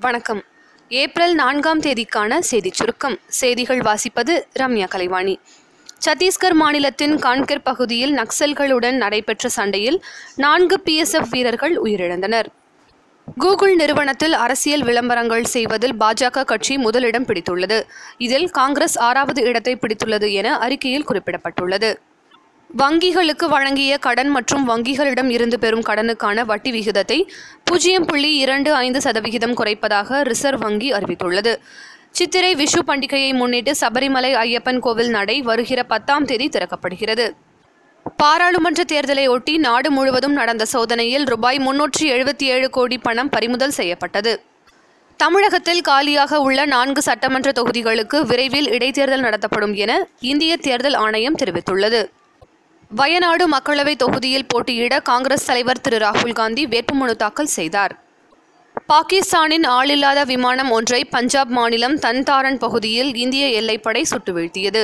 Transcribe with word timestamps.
வணக்கம். 0.00 0.42
ஏப்ரல் 0.88 1.34
நான்காம் 1.34 1.80
தேதிக்கான 1.80 2.38
செய்திச் 2.38 2.72
சுருக்கம். 2.72 3.18
செய்திகள் 3.26 3.78
வாசிப்பது 3.78 4.42
ரம்யா 4.58 4.88
கலைவாணி. 4.88 5.38
சத்தீஸ்கர் 6.06 6.52
மாநிலத்தின் 6.52 7.16
கான்கர் 7.16 7.62
பகுதியில் 7.64 8.16
நக்சல்களுடன் 8.16 8.92
நடைபெற்ற 8.92 9.48
சண்டையில் 9.48 10.04
நான்கு 10.36 10.80
பிஎஸ்எஃப் 10.84 11.28
வீரர்கள் 11.30 11.76
உயிரிழந்தனர். 11.76 12.46
கூகுள் 13.38 13.74
நிறுவனத்தில் 13.74 14.32
அரசியல் 14.32 14.82
விளம்பரங்கள் 14.82 15.44
செய்வதில் 15.44 15.94
பாஜக 15.94 16.44
கட்சி 16.44 16.78
முதலிடம் 16.78 17.26
பிடித்துள்ளது. 17.26 17.82
இதில் 18.18 18.50
காங்கிரஸ் 18.50 18.98
ஆறாவது 18.98 19.42
இடத்தை 19.42 19.76
பிடித்துள்ளது 19.76 20.32
என 20.32 20.58
அறிக்கையில் 20.58 21.06
குறிப்பிடப்பட்டுள்ளது. 21.08 21.94
வங்கிகளுக்கு 22.76 23.46
வழங்கிய 23.48 23.98
கடன் 23.98 24.28
மற்றும் 24.28 24.64
வங்கிகளிடம் 24.68 25.28
இருந்து 25.28 25.58
பெறும் 25.58 25.84
கடனுக்கான 25.86 26.44
வட்டி 26.44 26.70
விகிதத்தை 26.70 27.16
பூஜ்ஜியம் 27.64 28.04
புள்ளி 28.04 28.36
இரண்டு 28.36 28.74
ஐந்து 28.74 29.00
சதவிகிதம் 29.00 29.54
குறைப்பதாக 29.56 30.20
ரிசர்வ் 30.22 30.60
வங்கி 30.60 30.92
அறிவித்துள்ளது. 30.92 31.56
சித்திரை 32.10 32.54
விஷு 32.54 32.80
பண்டிகையை 32.86 33.34
முன்னிட்டு 33.34 33.74
சபரிமலை 33.80 34.32
ஐயப்பன் 34.34 34.78
கோவில் 34.78 35.10
நடை 35.10 35.42
வருகிற 35.42 35.82
பத்தாம் 35.82 36.24
தேதி 36.24 36.48
திறக்கப்படுகிறது. 36.48 37.26
பாராளுமன்ற 38.16 38.84
தேர்தலை 38.92 39.28
ஒட்டி 39.28 39.58
நாடு 39.58 39.90
முழுவதும் 39.90 40.32
நடந்த 40.32 40.64
சோதனையில் 40.64 41.24
ரூபாய் 41.24 41.58
முன்னூற்றி 41.58 42.04
எழுபத்தி 42.04 42.42
ஏழு 42.42 42.70
கோடி 42.70 42.98
பணம் 42.98 43.28
பறிமுதல் 43.28 43.70
செய்யப்பட்டது. 43.70 44.42
தமிழகத்தில் 45.16 45.80
காலியாக 45.80 46.40
உள்ள 46.40 46.66
நான்கு 46.66 47.02
சட்டமன்ற 47.02 47.52
தொகுதிகளுக்கு 47.52 48.20
விரைவில் 48.26 48.68
இடைத்தேர்தல் 48.68 49.26
நடத்தப்படும் 49.28 49.74
என 49.74 50.08
இந்திய 50.20 50.56
தேர்தல் 50.56 50.94
ஆணையம் 50.94 51.36
தெரிவித்துள்ளது. 51.44 52.02
வயநாடு 52.90 53.44
மக்களவை 53.48 53.96
தொகுதியில் 53.96 54.46
போட்டியிட 54.46 55.00
காங்கிரஸ் 55.00 55.46
தலைவர் 55.46 55.80
திரு 55.80 55.98
ராகுல் 55.98 56.32
காந்தி 56.32 56.66
வேட்புமனு 56.66 57.10
தாக்கல் 57.10 57.46
செய்தார். 57.46 57.94
பாகிஸ்தானின் 58.86 59.62
ஆளில்லாத 59.62 60.24
விமானம் 60.26 60.70
ஒன்றை 60.70 61.04
பஞ்சாப் 61.04 61.48
மாநிலம் 61.48 61.98
தன்தாரன் 61.98 62.58
பகுதியில் 62.58 63.14
இந்திய 63.14 63.60
எல்லைப்படை 63.60 64.02
சுட்டு 64.02 64.32
வீழ்த்தியது 64.38 64.82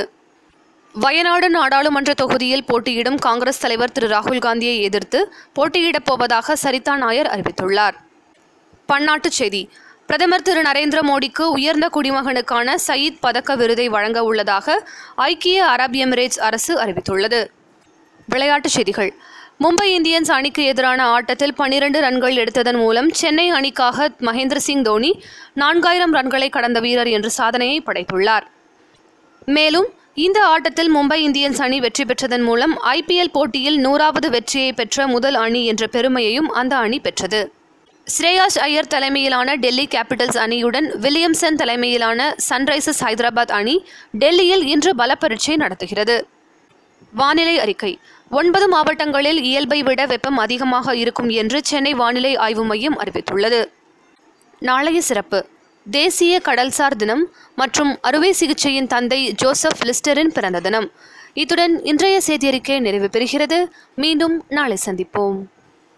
வயநாடு 0.95 1.51
நாடாளுமன்ற 1.51 2.15
தொகுதியில் 2.15 2.65
போட்டியிடும் 2.65 3.19
காங்கிரஸ் 3.19 3.61
தலைவர் 3.61 3.93
திரு 3.93 4.09
ராகுல் 4.09 4.39
காந்தியை 4.39 4.83
எதிர்த்து 4.83 5.33
போட்டியிடப் 5.55 6.05
போவதாக 6.05 6.57
சரிதா 6.57 6.97
நாயர் 6.97 7.27
அறிவித்துள்ளார். 7.27 7.97
பன்னாட்டுச் 8.89 9.39
செய்தி. 9.41 9.71
பிரதமர் 10.07 10.43
திரு 10.43 10.63
நரேந்திர 10.63 11.01
மோடிக்கு 11.11 11.43
உயர்ந்த 11.43 11.87
குடிமகனுக்கான 11.95 12.77
சயீத் 12.87 13.21
பதக்க 13.23 13.57
விருதை 13.57 13.89
வழங்க 13.89 14.23
உள்ளதாக 14.23 14.89
ஐக்கிய 15.15 15.67
அரபு 15.67 15.99
எமிரேட்ஸ் 15.99 16.41
அரசு 16.41 16.73
அறிவித்துள்ளது. 16.85 17.43
விளையாட்டுச் 18.27 18.71
செய்திகள். 18.71 19.15
மும்பை 19.61 19.85
இந்தியன்ஸ் 19.85 20.31
அணிக்கு 20.31 20.65
எதிரான 20.65 21.05
ஆட்டத்தில் 21.07 21.55
பனிரெண்டு 21.55 22.01
ரன்கள் 22.01 22.35
எடுத்ததன் 22.35 22.77
மூலம் 22.77 23.09
சென்னை 23.09 23.51
அணிக்காக 23.51 24.11
மகேந்திர 24.21 24.57
சிங் 24.57 24.83
தோனி 24.83 25.23
நான்காயிரம் 25.55 26.13
ரன்களை 26.13 26.49
கடந்த 26.49 26.81
வீரர் 26.81 27.07
என்ற 27.07 27.29
சாதனையை 27.29 27.83
படைத்துள்ளார். 27.87 28.43
மேலும் 29.47 29.87
இந்த 30.15 30.45
ஆட்டத்தில் 30.45 30.97
மும்பை 30.97 31.15
இந்தியன்ஸ் 31.15 31.63
அணி 31.63 31.81
வெற்றி 31.81 32.05
பெற்றதன் 32.05 32.43
மூலம் 32.43 32.83
ஐபிஎல் 32.83 33.33
போட்டியில் 33.33 33.79
நூறாவது 33.79 34.31
வெற்றியை 34.31 34.73
பெற்ற 34.73 35.07
முதல் 35.07 35.35
அணி 35.35 35.67
என்ற 35.67 35.87
பெருமையையும் 35.87 36.49
அந்த 36.49 36.77
அணி 36.77 37.01
பெற்றது. 37.01 37.53
ஸ்ரேயாஸ் 38.19 38.59
ஐயர் 38.61 38.87
தலைமையிலான 38.87 39.55
டெல்லி 39.55 39.89
கேபிட்டல்ஸ் 39.91 40.39
அணியுடன் 40.39 40.85
வில்லியம்சன் 41.01 41.55
தலைமையிலான 41.55 42.37
சன்ரைசர்ஸ் 42.49 43.05
ஹைதராபாத் 43.05 43.51
அணி 43.51 43.87
டெல்லியில் 44.13 44.67
இன்று 44.67 44.97
பல 44.97 45.17
நடத்துகிறது. 45.57 46.27
வானிலை 47.13 47.59
அறிக்கை. 47.59 47.99
ஒன்பது 48.31 48.69
மாவட்டங்களில் 48.69 49.43
இயல்பை 49.43 49.83
விட 49.83 50.07
வெப்பம் 50.07 50.37
அதிகமாக 50.37 50.97
இருக்கும் 50.97 51.29
என்று 51.29 51.65
சென்னை 51.65 51.95
வானிலை 51.95 52.37
ஆய்வு 52.37 52.65
மையம் 52.65 52.99
அறிவித்துள்ளது. 52.99 53.69
நாளைய 54.59 55.03
சிறப்பு. 55.03 55.47
தேசிய 55.91 56.41
கடல்சார் 56.45 56.95
தினம் 56.97 57.31
மற்றும் 57.57 57.99
அறுவை 58.01 58.35
சிகிச்சையின் 58.41 58.87
தந்தை 58.87 59.33
ஜோசப் 59.33 59.85
லிஸ்டரின் 59.85 60.29
பிறந்த 60.29 60.61
தினம். 60.61 60.91
இத்துடன் 61.35 61.83
இன்றைய 61.83 62.21
செய்தியறிக்கை 62.27 62.81
நிறைவு 62.81 63.09
பெறுகிறது. 63.13 63.71
மீண்டும் 63.95 64.45
நாளை 64.49 64.77
சந்திப்போம். 64.87 65.54